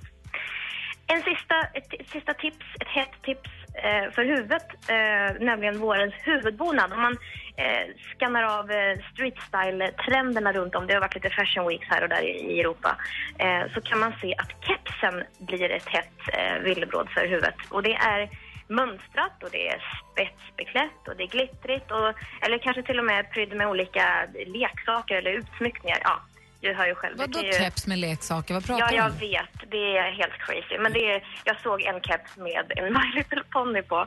[1.07, 6.93] En sista, ett sista tips, ett hett tips eh, för huvudet, eh, nämligen vårens huvudbonad.
[6.93, 7.17] Om man
[7.57, 12.03] eh, skannar av eh, street style-trenderna runt om, det har varit lite fashion weeks här
[12.03, 12.97] och där i, i Europa,
[13.37, 17.55] eh, så kan man se att kepsen blir ett hett eh, villebråd för huvudet.
[17.69, 18.29] Och det är
[18.67, 23.31] mönstrat och det är spetsbeklätt och det är glittrigt och, eller kanske till och med
[23.31, 25.97] prydd med olika leksaker eller utsmyckningar.
[26.03, 26.21] Ja,
[26.63, 27.17] du hör ju själv.
[27.17, 28.53] Vadå Det ju- keps med leksaker?
[28.53, 29.17] Vad pratar Ja, du jag om?
[29.17, 29.71] vet.
[29.71, 30.75] Det är helt crazy.
[30.83, 34.05] Men det är, jag såg en keps med en My Little Pony på.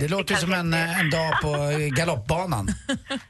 [0.00, 1.52] Det låter ju som en, en dag på
[1.98, 2.66] galoppbanan.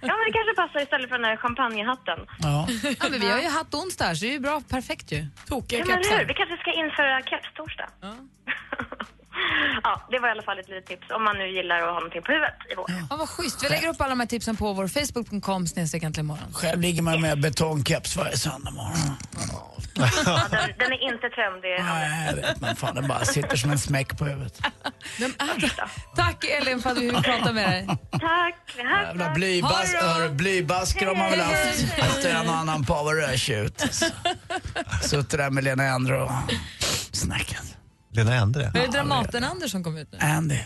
[0.09, 2.19] Ja, men det kanske passar istället för den här champagnehatten.
[2.43, 2.69] Ja.
[3.01, 4.63] Ja, men vi har ju haft onsdag, så det är ju bra.
[4.71, 5.27] Perfekt ju.
[5.49, 6.25] Tokiga Ja, kepsar.
[6.25, 7.89] Vi kanske ska införa kepstorsdag.
[8.01, 8.15] Ja.
[10.11, 12.23] det var i alla fall ett litet tips om man nu gillar att ha någonting
[12.23, 12.87] på huvudet i vår.
[13.11, 13.64] Ja, vad schysst.
[13.64, 16.53] Vi lägger upp alla de här tipsen på vår Facebook.com snedstreck äntligen morgon.
[16.53, 19.16] Själv ligger man med betongkeps varje söndag morgon.
[19.97, 21.77] Ja, den, den är inte trendig.
[21.85, 24.61] Nej, jag vet, men fan den bara sitter som en smäck på huvudet.
[25.18, 25.73] Vem är?
[26.16, 27.87] Tack Elin för att vi fick prata med dig.
[28.11, 28.75] Tack.
[28.77, 29.94] Jävla blybas,
[30.31, 33.81] blybasker har man väl haft efter en och annan power ut.
[35.03, 36.31] Suttit där med Lena Endre och
[37.12, 37.77] snackat.
[38.14, 38.64] Lena Endre?
[38.64, 40.18] Är det Dramaten Anders som kom ut nu?
[40.18, 40.59] Andy.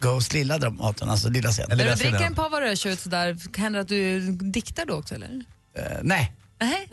[0.00, 1.70] Ghost lilla Dramaten, alltså lilla scenen.
[1.72, 5.44] Eller När du dricker en pavarötjut sådär, händer det att du diktar då också eller?
[5.78, 6.32] Eh, nej.
[6.60, 6.88] Nej,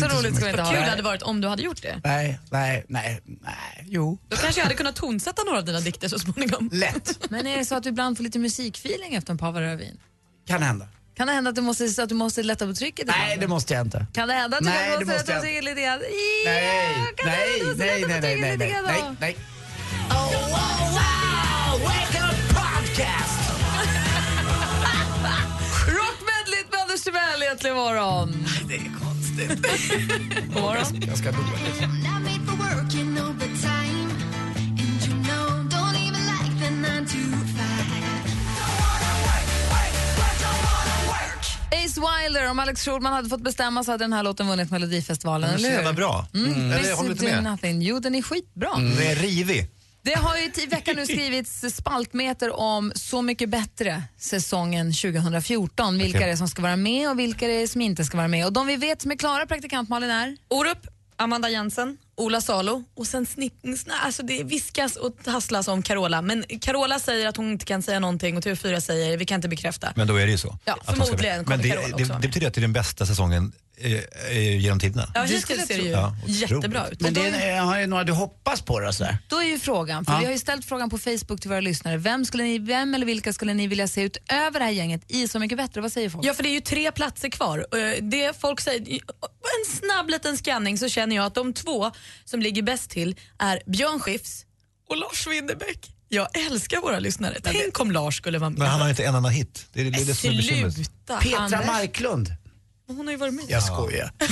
[0.00, 2.00] så roligt ska vi inte ha kul det hade varit om du hade gjort det.
[2.04, 4.18] Nej, nej, nej, nej, jo.
[4.28, 6.70] Då kanske jag hade kunnat tonsätta några av dina dikter så småningom.
[6.72, 7.30] Lätt.
[7.30, 10.00] Men är det så att du ibland får lite musikfeeling efter en pavarövin?
[10.46, 10.88] Kan hända.
[11.16, 13.40] Kan det hända att du måste, att du måste lätta på trycket Nej, ibland?
[13.40, 14.06] det måste jag inte.
[14.12, 15.98] Kan det hända att du Nej, måste lätta på trycket lite grann?
[15.98, 19.36] Nej, nej, nej, nej, på nej, nej, nej, nej,
[20.10, 20.14] då?
[20.14, 20.36] nej.
[20.36, 23.40] Oh, wow, wow, wake up podcast!
[25.86, 27.76] Rockmedleyt med Anders Timell egentligen.
[28.68, 29.66] Det är konstigt.
[30.54, 31.00] God morgon.
[31.00, 31.88] Ganska dåligt.
[41.70, 45.50] Ace Wilder, om Alex Schulman hade fått bestämma så hade den här låten vunnit Melodifestivalen,
[45.50, 45.84] Den är så eller hur?
[45.84, 46.26] jävla bra.
[46.34, 46.52] Mm.
[46.54, 46.72] Mm.
[46.72, 47.52] Eller, jag håller Listen inte to med.
[47.52, 47.82] nothing.
[47.82, 48.70] Jo, den är skitbra.
[48.76, 49.70] Den är rivig.
[50.02, 55.98] Det har ju i veckan nu skrivits spaltmeter om Så mycket bättre säsongen 2014.
[55.98, 58.28] Vilka det är som ska vara med och vilka det är som inte ska vara
[58.28, 58.46] med.
[58.46, 60.36] Och de vi vet som är klara, praktikant Malin, är?
[60.48, 66.22] Orup, Amanda Jensen, Ola Salo och sen sna, alltså det viskas och tasslas om Carola.
[66.22, 69.48] Men Carola säger att hon inte kan säga någonting och TV4 säger vi kan inte
[69.48, 69.92] bekräfta.
[69.96, 70.58] Men då är det ju så.
[70.64, 72.20] Ja, förmodligen kommer Men det, Carola det, också det med.
[72.22, 73.92] betyder att det är den bästa säsongen eh,
[74.30, 75.10] eh, genom tiderna.
[75.14, 75.88] Ja, Det hittills skulle ser det ju.
[75.90, 76.40] Ja, otroligt.
[76.50, 77.00] jättebra ut.
[77.00, 79.18] Men det är, har ju några du hoppas på då sådär?
[79.28, 80.18] Då är ju frågan, för Ja.
[80.18, 81.96] vi har ju ställt frågan på Facebook till våra lyssnare.
[81.96, 85.28] Vem, skulle ni, vem eller vilka skulle ni vilja se utöver det här gänget i
[85.28, 85.80] Så mycket bättre?
[85.80, 86.26] Vad säger folk?
[86.26, 87.66] Ja, för det är ju tre platser kvar.
[87.72, 91.90] Eh, Det folk säger, en snabb liten scanning så känner jag att de två
[92.24, 94.44] som ligger bäst till är Björn Skifs
[94.90, 95.94] och Lars Winnerbäck.
[96.10, 97.36] Jag älskar våra lyssnare.
[97.42, 98.58] Tänk om Lars skulle vara med.
[98.58, 99.66] Men han har inte en enda hit.
[99.72, 100.74] Det är det, är det som är bekymret.
[100.74, 101.16] Sluta!
[101.18, 101.66] Petra Anders.
[101.66, 102.28] Marklund.
[102.96, 103.44] Hon har ju varit med.
[103.48, 104.12] Jag skojar.
[104.18, 104.24] Det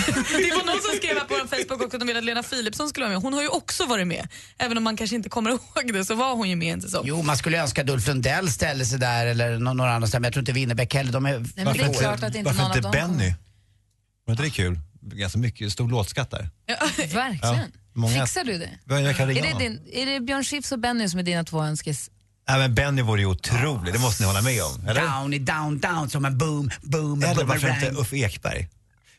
[0.57, 3.07] var någon som skrev på vår Facebook också att de ville att Lena Philipsson skulle
[3.07, 3.23] vara med.
[3.23, 4.29] Hon har ju också varit med.
[4.59, 7.03] Även om man kanske inte kommer ihåg det så var hon ju med en säsong.
[7.07, 10.25] Jo, man skulle önska att Ulf Lundell ställde sig där eller nå- några andra men
[10.25, 11.12] jag tror inte Winnerbäck heller.
[11.12, 12.88] De är Nej, men Varför det är inte, klart att inte varför någon av inte
[12.88, 13.35] dem Benny?
[14.25, 14.79] Var inte det kul?
[15.01, 16.51] Ganska mycket, stor låtskatt där.
[16.97, 17.40] Verkligen.
[17.42, 17.59] Ja,
[17.92, 18.71] många- Fixar du det?
[19.03, 21.45] Jag kan ringa Är det, din, är det Björn Skifs och Benny som är dina
[21.45, 22.11] två önskes?
[22.49, 24.87] Nej, men Benny vore ju otrolig, det måste ni hålla med om.
[24.89, 25.03] Eller?
[25.03, 28.01] Downy down down som en boom, boom, Eller varför inte boomerang.
[28.03, 28.69] Uffe Ekberg?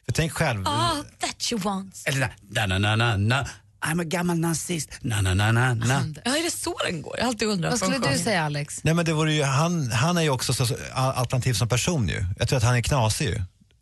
[0.05, 2.03] För tänk själv, Ah, that you want.
[2.05, 3.47] Eller na na na na na,
[3.85, 6.03] I'm a gammal nazist, na na na na na.
[6.25, 7.15] Ja, är det så den går?
[7.17, 7.71] Jag har alltid undrat.
[7.71, 8.83] Vad skulle du säga Alex?
[8.83, 12.07] nej men det vore ju, han, han är ju också så, så alternativ som person
[12.09, 12.25] ju.
[12.39, 13.35] Jag tror att han är knasig ju.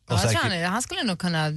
[0.10, 1.50] Ja, jag tror han, han skulle nog kunna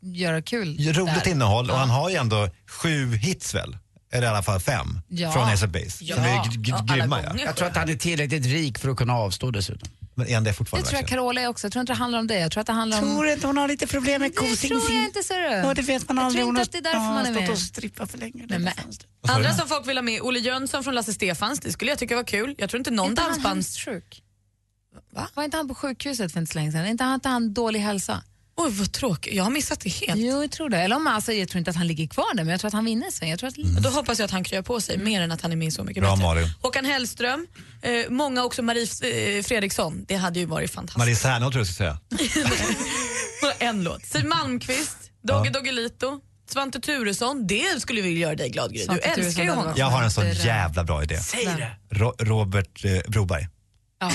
[0.00, 1.30] göra kul roligt där.
[1.30, 3.76] innehåll och han har ju ändå sju hits väl?
[4.16, 5.32] Eller i alla fall fem Ja.
[5.32, 6.04] från Ace of Base.
[6.04, 6.14] Ja.
[6.16, 7.28] Som är g- g- Ja, alla grymma ja.
[7.28, 7.44] gånger.
[7.44, 9.88] Jag tror att han är tillräckligt rik för att kunna avstå dessutom.
[10.14, 11.22] Men är han det Det fortfarande tror jag verkligen?
[11.22, 11.66] Carola är också.
[11.66, 12.38] Jag tror inte det handlar om det.
[12.38, 13.04] Jag tror att det handlar om...
[13.04, 15.54] Tror inte hon har lite problem med Det tror jag inte, ser du.
[15.68, 16.42] Ja, det vet man Jag aldrig.
[16.44, 17.50] tror inte att det är därför man är stått med.
[17.50, 18.46] och strippat för länge.
[18.48, 18.72] Nej, men-
[19.20, 19.56] Vad sa Andra du?
[19.58, 22.24] som folk vill ha med, Olle Jönsson från Lasse Stefans, det skulle jag tycka var
[22.24, 22.54] kul.
[22.58, 24.22] Jag tror inte Är någon inte han hemskt sjuk?
[25.12, 25.28] Va?
[25.34, 26.80] Var inte han på sjukhuset för inte så länge sedan?
[26.80, 28.22] Är inte han, inte han dålig hälsa?
[28.58, 29.34] Oj, vad tråkigt.
[29.34, 30.20] Jag har missat det helt.
[30.20, 30.78] Jo, jag tror det.
[30.78, 32.74] Eller om, alltså, jag tror inte att han ligger kvar där, men jag tror att
[32.74, 33.28] han vinner sen.
[33.28, 33.54] Jag tror att...
[33.56, 35.84] Då hoppas jag att han kryar på sig mer än att han är med Så
[35.84, 36.26] mycket Bra, bättre.
[36.26, 36.48] Malin.
[36.62, 37.46] Håkan Hellström,
[37.82, 40.04] eh, många också Marie eh, Fredriksson.
[40.08, 40.98] Det hade ju varit fantastiskt.
[40.98, 42.78] Marie Serneholt tror jag skulle säga.
[43.58, 44.06] En låt.
[44.06, 47.46] Siw Malmkvist, Dogge Doggelito, Svante Turesson.
[47.46, 48.78] Det skulle vi göra dig glad Gry.
[48.78, 49.72] Du Svante älskar Turesson ju honom.
[49.76, 51.18] Jag har en sån jävla bra idé.
[51.18, 51.96] Säg det!
[51.96, 53.48] Ro Robert eh, Broberg.
[54.00, 54.10] Ja.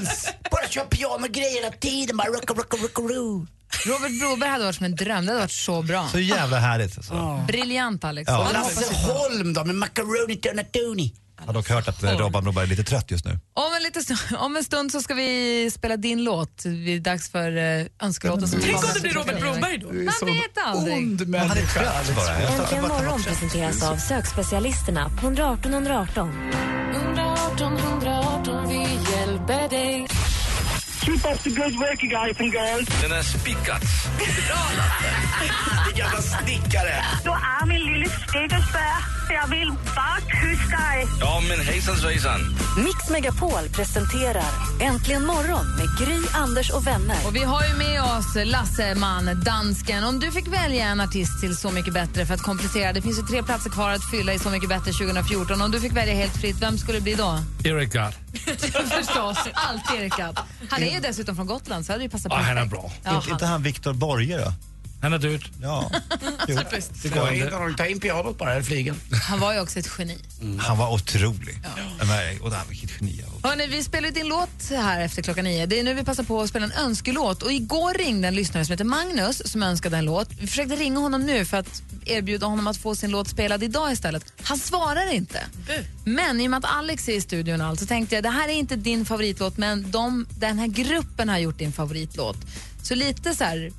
[0.00, 0.26] Wells!
[0.50, 3.46] Bara kör pianogrejer hela tiden, bara rocka, rocka, rocka, roo.
[3.86, 5.26] Robert Broberg hade varit som en dröm.
[5.26, 6.08] Det hade varit så bra.
[6.08, 6.96] Så jävla härligt.
[6.96, 7.44] Alltså.
[7.46, 8.28] Briljant, Alex.
[8.28, 8.48] Ja.
[8.52, 8.94] Lasse.
[8.94, 11.14] Holm då med macaroni tonatoni.
[11.38, 13.30] Jag har dock hört att eh, Robban Broberg är lite trött just nu.
[13.54, 16.62] Om en, lite, stund- om en stund så ska vi spela din låt.
[16.62, 18.48] Det är dags för uh, önskelåten.
[18.48, 19.86] som Tänk om det blir Robert Broberg då.
[19.86, 20.96] Man vet aldrig.
[20.96, 22.36] ond Han är trött bara.
[22.36, 26.50] Äntligen morgon presenteras av sökspecialisterna på 118 118.
[26.94, 27.82] 118 118, vi
[29.50, 30.06] hjälper dig.
[33.02, 33.82] Den är spikat.
[35.96, 37.04] Jävla snickare.
[37.24, 39.20] Du är min lille stickersbär.
[39.32, 41.06] Jag vill bara kyssa dig.
[41.20, 42.40] Ja, men hejsan svejsan.
[42.84, 47.16] Mix Megapol presenterar Äntligen morgon med Gry, Anders och vänner.
[47.26, 50.04] Och vi har ju med oss Lasse Man, dansken.
[50.04, 53.18] Om du fick välja en artist till Så mycket bättre för att komplettera, det finns
[53.18, 55.62] ju tre platser kvar att fylla i Så mycket bättre 2014.
[55.62, 57.38] Om du fick välja helt fritt, vem skulle det bli då?
[57.64, 58.14] Eric Gard.
[58.90, 60.38] Förstås, alltid Erik Gadd.
[60.70, 62.70] Han är ju dessutom från Gotland så hade det ju passat Ja, han är perfekt.
[62.70, 62.92] bra.
[63.04, 64.52] Ja, Inte, inte han Viktor Borge då?
[65.02, 65.42] Han är ut.
[65.62, 65.90] Ja.
[67.02, 67.74] Det går inte.
[67.76, 68.96] Ta in pianot bara, eller flygeln.
[69.28, 70.18] Han var ju också ett geni.
[70.58, 71.58] Han var otrolig.
[71.98, 73.24] Men, och det här, vilket geni.
[73.42, 75.66] Hörrni, vi spelar ju din låt här efter klockan nio.
[75.66, 77.42] Det är nu vi passar på att spela en önskelåt.
[77.42, 80.28] Och igår ringde en lyssnare som heter Magnus som önskade en låt.
[80.38, 83.92] Vi försökte ringa honom nu för att erbjuda honom att få sin låt spelad idag
[83.92, 84.32] istället.
[84.42, 85.40] Han svarar inte.
[86.04, 88.48] Men i och med att Alex är i studion allt, så tänkte jag det här
[88.48, 92.36] är inte din favoritlåt men de, den här gruppen har gjort din favoritlåt.
[92.82, 93.72] Så lite så här,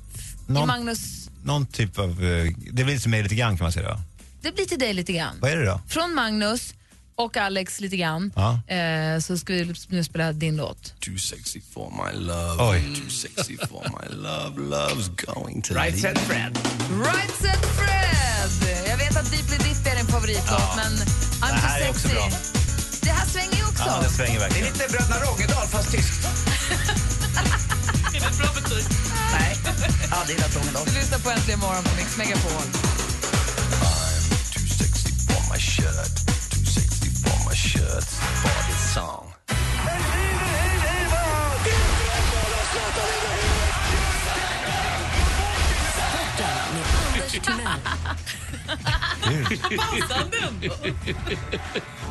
[0.46, 2.10] Någon- Magnus, Någon typ av...
[2.10, 3.88] eh, Det blir lite mig lite grann kan man säga.
[3.88, 4.00] va?
[4.42, 5.36] det blir till dig lite grann.
[5.40, 5.80] Vad är det då?
[5.88, 6.74] Från Magnus
[7.14, 8.60] och Alex lite grann Ja.
[8.74, 10.94] eh, så ska vi nu spela din låt.
[11.00, 12.62] Too sexy for my love.
[12.70, 12.82] Oj.
[13.00, 14.60] Too sexy for my love.
[14.76, 16.58] Love's going to Right set Fred.
[17.04, 18.88] Right set Fred!
[18.88, 21.06] Jag vet att Deeply Dip är din favoritlåt, men I'm
[21.40, 22.30] Det här too är också bra.
[23.02, 23.82] Det här svänger ju också.
[23.86, 24.72] Ja, det svänger Det är verkligen.
[24.72, 26.26] lite Bröderna Rogedal fast tyskt.
[29.32, 29.72] Är det?
[29.80, 30.84] Nej, jag hade gillat Rogedal.
[30.86, 32.62] Du lyssnar på Äntligen morgon på Mix Megapol.
[34.52, 36.14] Too sexy for my shirt.
[36.50, 38.04] Too sexy for my shirt.
[38.42, 39.32] For this song.
[47.14, 47.80] Anders Timell.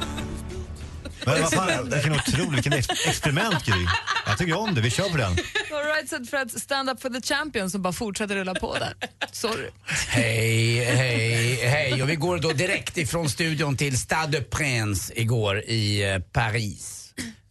[1.26, 3.86] Men vad fan, vilken otrolig, vilken ex- experiment Gry.
[4.26, 5.32] Jag tycker om det, vi kör på den.
[5.32, 8.94] Och Right set Fred Stand Up for the Champion som bara fortsätter rulla på där.
[9.32, 9.70] Sorry.
[10.08, 12.04] Hej, hej, hej.
[12.04, 17.01] Och vi går då direkt ifrån studion till Stade de Prince igår i eh, Paris.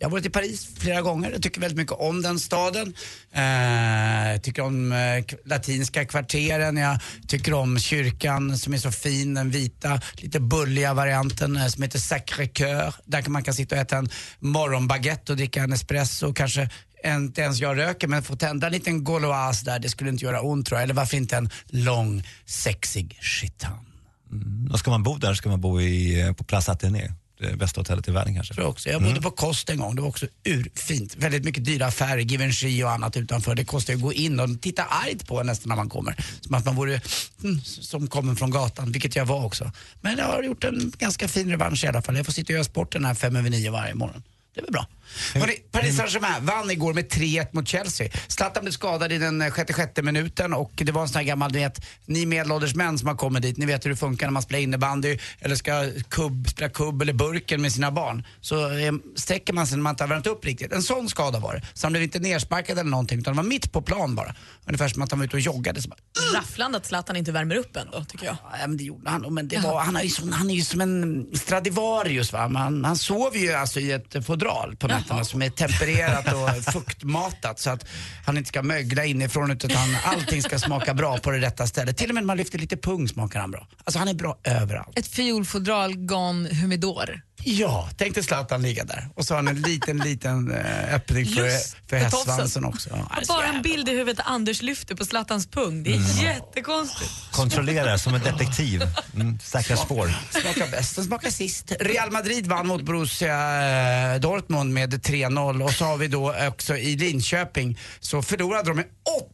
[0.02, 1.30] Jag har varit i Paris flera gånger.
[1.30, 2.94] Jag tycker väldigt mycket om den staden.
[3.32, 6.76] Eh, jag tycker om eh, latinska kvarteren.
[6.76, 11.82] Jag tycker om kyrkan som är så fin, den vita, lite bulliga varianten eh, som
[11.82, 12.94] heter Sacré-Cœur.
[13.04, 14.08] Där kan man kan sitta och äta en
[14.38, 16.32] morgonbaguette och dricka en espresso.
[16.32, 16.68] Kanske
[17.04, 20.40] inte ens jag röker men få tända en liten gauloise där, det skulle inte göra
[20.40, 20.84] ont tror jag.
[20.84, 23.86] Eller varför inte en lång, sexig chitan.
[24.32, 24.70] Mm.
[24.72, 27.12] Och ska man bo där ska man bo i, eh, på Place Athénée.
[27.40, 28.54] Det bästa hotellet i världen kanske.
[28.54, 28.88] Tror jag, också.
[28.88, 31.16] jag bodde på Kost en gång, det var också urfint.
[31.16, 33.54] Väldigt mycket dyra affärer, Givenchy och annat utanför.
[33.54, 36.16] Det kostar ju att gå in och de tittar argt på nästan när man kommer.
[36.40, 37.00] Som att man vore
[37.44, 39.72] mm, som kommer från gatan, vilket jag var också.
[40.00, 42.16] Men jag har gjort en ganska fin revansch i alla fall.
[42.16, 44.22] Jag får sitta och göra sporten här fem över nio varje morgon.
[44.54, 44.86] Det är väl bra.
[45.34, 48.08] Hörrni, Paris Saint-Germain vann igår med 3-1 mot Chelsea.
[48.28, 51.52] Zlatan blev skadad i den eh, 66 minuten och det var en sån här gammal,
[51.52, 54.32] ni vet, ni medelålders män som har kommit dit, ni vet hur det funkar när
[54.32, 58.26] man spelar innebandy eller ska kubb, spela kubb eller burken med sina barn.
[58.40, 60.72] Så eh, sträcker man sig när man inte har värmt upp riktigt.
[60.72, 61.62] En sån skada var det.
[61.74, 64.34] Så han blev inte nersparkad eller någonting utan det var mitt på plan bara.
[64.66, 65.82] Ungefär som att han var ute och joggade.
[65.82, 65.98] Så bara,
[66.34, 68.36] Rafflande att Zlatan inte värmer upp ändå, tycker jag.
[68.60, 69.34] Ja, men det gjorde han.
[69.34, 72.32] Men det var, han, är ju som, han är ju som en Stradivarius.
[72.32, 72.48] Va?
[72.48, 77.58] Man, han sover ju alltså i ett fodral på nätterna som är tempererat och fuktmatat
[77.58, 77.86] så att
[78.26, 81.96] han inte ska mögla inifrån utan allting ska smaka bra på det rätta stället.
[81.96, 83.66] Till och med när man lyfter lite pung smakar han bra.
[83.84, 84.98] Alltså han är bra överallt.
[84.98, 87.22] Ett fiolfodral gone humidor.
[87.44, 91.26] Ja, tänk dig Zlatan ligga där och så har han en liten, liten eh, öppning
[91.26, 92.88] för, Just för hästsvansen också.
[92.90, 95.82] Ja, Bara en bild i huvudet Anders lyfter på Zlatans pung.
[95.82, 97.10] Det är jättekonstigt.
[97.32, 98.82] Kontrollera som en detektiv.
[99.14, 100.14] Mm, säkra spår.
[100.30, 101.72] Smakar bäst, den smakar sist.
[101.80, 106.76] Real Madrid vann mot Borussia eh, Dortmund med 3-0 och så har vi då också
[106.76, 108.86] i Linköping så förlorade de med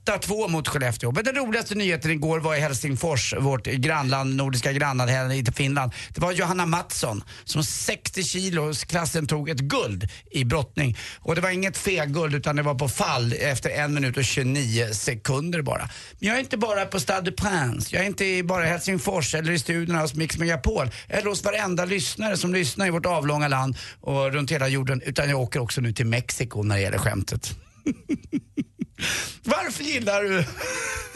[0.06, 1.12] 8-2 mot Skellefteå.
[1.12, 5.92] Men den roligaste nyheten igår var i Helsingfors, vårt grannland, nordiska grannland här i Finland.
[6.08, 7.64] Det var Johanna Mattsson som
[7.96, 10.96] 60 kilos klassen tog ett guld i brottning.
[11.18, 14.92] Och det var inget feguld utan det var på fall efter en minut och 29
[14.92, 15.88] sekunder bara.
[16.18, 19.34] Men jag är inte bara på Stade de Prince, jag är inte bara i Helsingfors
[19.34, 23.48] eller i studion hos Mix Megapol eller hos varenda lyssnare som lyssnar i vårt avlånga
[23.48, 25.02] land och runt hela jorden.
[25.04, 27.50] Utan jag åker också nu till Mexiko när det gäller skämtet.
[29.42, 30.44] Varför gillar du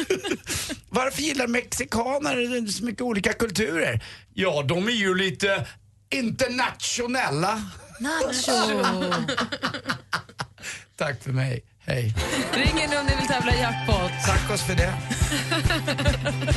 [0.89, 4.01] Varför gillar mexikaner så mycket olika kulturer?
[4.35, 5.67] Ja, de är ju lite
[6.11, 7.63] internationella.
[8.01, 8.85] Nacho!
[10.97, 11.63] Tack för mig.
[11.87, 12.15] Hej.
[12.53, 14.11] Ring in om ni vill tävla i jackpot.
[14.27, 14.95] Tack oss för det.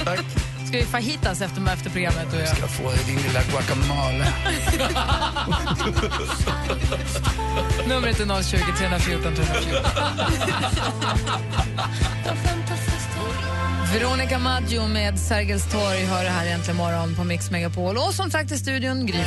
[0.05, 0.19] Tack.
[0.67, 2.33] Ska vi fajitas efter, efter programmet?
[2.33, 2.57] Och jag.
[2.57, 4.33] Ska få din lilla guacamole.
[7.87, 9.83] Numret är 020 314 314.
[13.93, 17.97] Veronica Maggio med Sergels torg hör det här egentligen morgon på Mix Megapol.
[17.97, 19.17] Och som sagt i studion, Gry.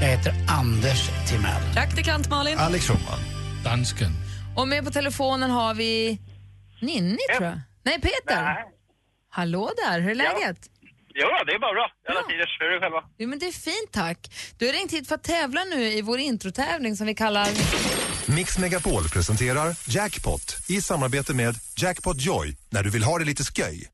[0.00, 1.62] Jag heter Anders Timell.
[1.74, 2.58] Praktikant Malin.
[2.58, 3.18] Alex Schulman.
[3.64, 4.10] Dansken.
[4.56, 6.18] Och med på telefonen har vi
[6.80, 7.60] Ninni, tror jag.
[7.82, 8.56] Nej, Peter.
[9.30, 10.58] Hallå där, hur är läget?
[11.14, 11.90] Jo, det är bara bra.
[12.08, 12.56] Alla tiders.
[12.60, 13.02] Hur är det själva?
[13.18, 14.18] Jo, men det är fint, tack.
[14.58, 17.48] Du har ringt hit för att tävla nu i vår introtävling som vi kallar...
[18.36, 23.42] Mix Megapol presenterar Jackpot i samarbete med Jackpot Joy när du vill ha det lite
[23.44, 23.88] sköj.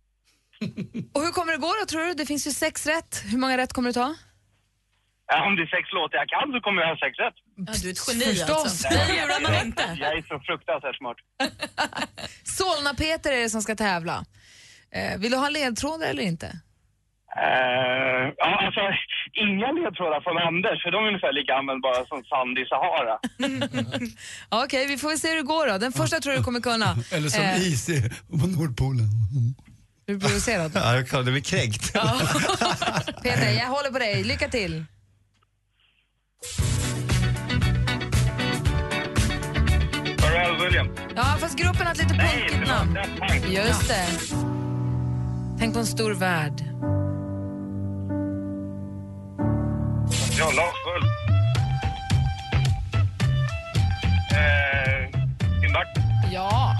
[1.14, 2.14] Och hur kommer det gå då tror du?
[2.14, 3.22] Det finns ju sex rätt.
[3.24, 4.14] Hur många rätt kommer du ta?
[5.28, 7.34] Ja, om det är sex låtar jag kan så kommer jag ha sex rätt.
[7.56, 8.64] Ja, du är ett geni Förstås.
[8.64, 8.88] alltså.
[8.88, 9.82] Det lurar man inte.
[10.00, 11.16] Jag är så fruktansvärt smart.
[12.58, 14.24] Solna-Peter är det som ska tävla.
[14.92, 16.58] Eh, vill du ha ledtrådar eller inte?
[17.36, 18.80] Ja, alltså,
[19.44, 23.16] inga ledtrådar från Anders, för de är ungefär lika användbara som sand i Sahara.
[24.50, 25.78] Ja, Okej, vi får se hur det går då.
[25.78, 26.96] Den första tror jag du kommer kunna.
[27.12, 29.08] Eller som Eh, is i- på Nordpolen.
[30.08, 30.70] Är du provocerad?
[30.74, 31.92] Ja, jag kan- det blir kränkt.
[33.22, 34.24] Peter, jag håller på dig.
[34.24, 34.84] Lycka till.
[40.18, 40.90] Pharrell Williams.
[41.16, 42.98] Ja, fast gruppen har ett lite punkigt namn.
[43.48, 44.06] Just det.
[45.58, 46.62] Tänk på en stor värld.
[50.38, 51.10] Ja, Lars Ulf.
[54.32, 55.10] Eh,
[55.60, 55.86] Timbuk.
[56.32, 56.76] Ja.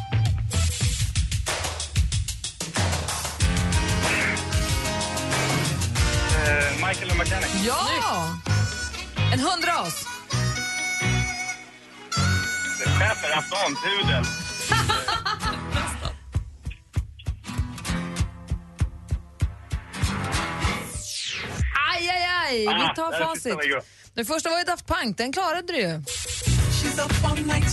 [6.46, 7.50] Eh, Michael och McKennick.
[7.66, 7.76] Ja!
[9.32, 10.06] En hundras.
[12.98, 14.15] Schäfer, afghanpudel.
[23.18, 23.84] Facit.
[24.14, 25.18] Den första var ju Daft Punk.
[25.18, 25.88] Den klarade du ju.
[25.88, 27.66] She's up all night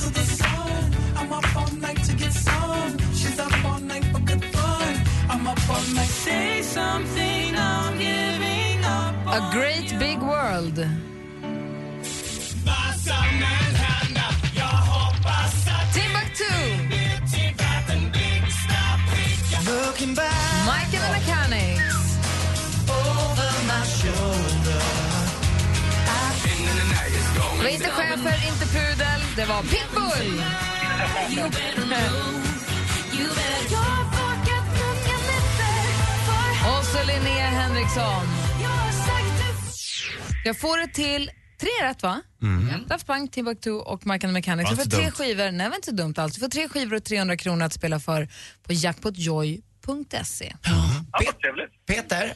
[27.63, 29.21] Det var inte Schäfer, inte Pudel.
[29.35, 30.43] Det var Pitbull.
[36.77, 38.25] Och så Linnea Henriksson.
[40.45, 42.21] Jag får det till tre rätt, va?
[42.41, 42.87] Mm.
[42.87, 44.69] Daft Punk, Timbuktu och Michael Mechanics.
[44.71, 45.11] Var Du får tre dumt.
[45.11, 46.33] skivor, nej det var inte så dumt alls.
[46.35, 48.27] Du får tre skivor och 300 kronor att spela för
[48.67, 50.53] på jackpotjoy.se.
[50.63, 51.03] Ja.
[51.87, 52.33] Peter,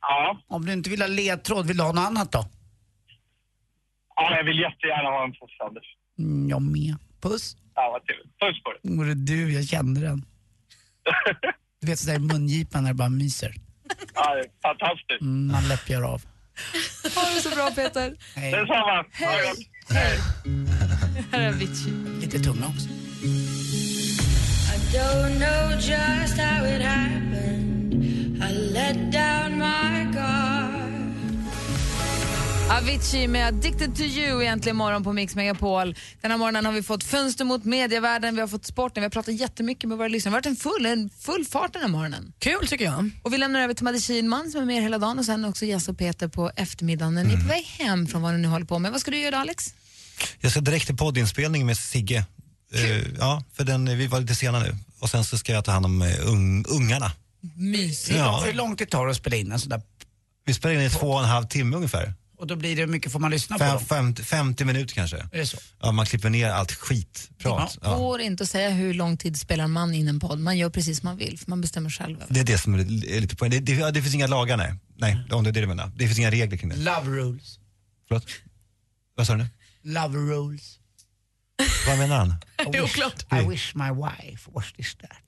[0.00, 0.40] Ja.
[0.48, 2.46] om du inte vill ha ledtråd, vill du ha något annat då?
[4.30, 5.84] Ja, jag vill jättegärna ha en puss, Anders.
[6.18, 6.96] Mm, jag med.
[7.22, 7.56] Puss.
[7.74, 8.38] Ja, vad trevligt.
[8.40, 8.96] Puss på dig.
[8.96, 10.24] Vore du, jag kände den.
[11.80, 13.54] Du vet sådär i mungipan när det bara myser.
[14.14, 15.20] Ja, det är fantastiskt.
[15.20, 16.22] Mm, man läppjar av.
[17.14, 18.16] Ha det så bra Peter.
[18.36, 18.50] Hej.
[18.52, 18.96] Detsamma.
[19.18, 19.58] Det gott.
[19.90, 20.18] Hej.
[21.32, 21.92] Här är Avicii.
[22.20, 22.88] Lite tunga också.
[24.74, 27.94] I don't know just how it happened.
[28.42, 30.41] I let down my guard.
[32.70, 35.94] Avicii med Addicted to you egentligen morgon på Mix Megapol.
[36.20, 39.10] Den här morgonen har vi fått fönster mot medievärlden, vi har fått sporten, vi har
[39.10, 40.30] pratat jättemycket med våra lyssnare.
[40.30, 42.32] Det har varit en full, en full fart den här morgonen.
[42.38, 43.10] Kul tycker jag.
[43.22, 45.64] Och vi lämnar över till Madde Kihlman som är med hela dagen och sen också
[45.64, 47.14] Jess och Peter på eftermiddagen.
[47.14, 48.92] När ni är på väg hem från vad ni nu håller på med.
[48.92, 49.74] Vad ska du göra Alex?
[50.40, 52.24] Jag ska direkt till poddinspelning med Sigge.
[52.74, 54.76] Eh, ja, för den, vi var lite sena nu.
[54.98, 57.12] Och sen så ska jag ta hand om eh, ung, ungarna.
[57.56, 58.18] Mysigt.
[58.18, 58.42] Ja.
[58.46, 59.82] Hur långt det tar att spela in en sån där?
[60.44, 62.14] Vi spelar in i två och en halv timme ungefär.
[62.42, 63.84] Och då blir det, mycket får man lyssna på Fem, dem?
[63.84, 65.16] 50, 50 minuter kanske.
[65.16, 65.56] Är det så?
[65.80, 67.78] Ja, man klipper ner allt skitprat.
[67.80, 67.96] Det Ja.
[67.96, 70.38] går inte att säga hur lång tid spelar man in en podd.
[70.38, 72.16] Man gör precis som man vill, för man bestämmer själv.
[72.28, 72.78] Det är det som är
[73.20, 73.50] lite poäng.
[73.50, 74.74] Det, det, ja, det finns inga lagar, nej.
[74.96, 75.92] Nej, om det är det du menar.
[75.96, 76.76] Det finns inga regler kring det.
[76.76, 77.58] Love rules.
[78.08, 78.26] Förlåt?
[79.16, 79.48] Vad sa du nu?
[79.82, 80.78] Love rules.
[81.86, 82.34] Vad menar han?
[82.72, 83.26] Det är oklart.
[83.32, 85.21] I wish my wife was this dirty.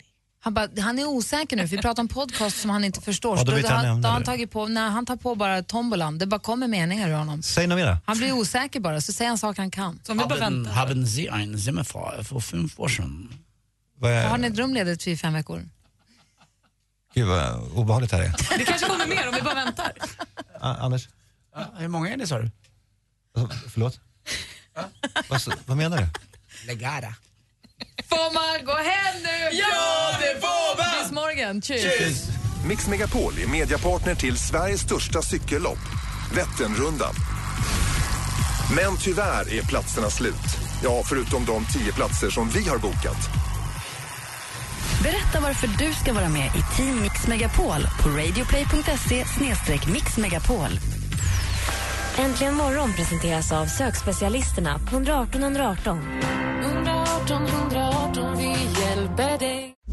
[0.45, 3.37] Han, bara, han är osäker nu, för vi pratar om podcast som han inte förstår.
[3.39, 6.19] Ja, då byter han då han tagit på, nej, han tar på bara tombolan.
[6.19, 7.43] Det bara kommer meningar ur honom.
[7.43, 7.99] Säg något mera.
[8.07, 10.01] Han blir osäker bara, så säger han saker han kan.
[10.07, 13.35] Så om vi Haben, haben Sie ein Zimmerfeuer för fem år sedan?
[13.99, 15.69] Vad är, Har ni ett rum ledigt i fem veckor?
[17.15, 18.59] Gud vad obehagligt det här är.
[18.59, 19.93] Det kanske kommer mer om vi bara väntar.
[20.61, 21.09] A- Anders?
[21.55, 22.51] Ja, hur många är det sa du?
[23.37, 24.01] Alltså, Förlåt?
[25.29, 26.07] Vad, s- vad menar du?
[26.67, 27.15] Legara.
[28.03, 29.57] Får man gå hem nu?
[29.57, 31.03] Ja, det får man!
[31.03, 32.29] Bis morgon, tjus!
[32.69, 35.79] Mix Megapol är mediapartner till Sveriges största cykellopp,
[36.35, 37.15] Vätternrundan.
[38.77, 40.57] Men tyvärr är platserna slut.
[40.83, 43.29] Ja, förutom de 10 platser som vi har bokat.
[45.03, 49.25] Berätta varför du ska vara med i Team Mix Megapol på radioplay.se
[49.93, 50.71] mixmegapol.
[52.19, 55.99] Äntligen morgon presenteras av sökspecialisterna på 118 118.
[56.63, 56.84] 118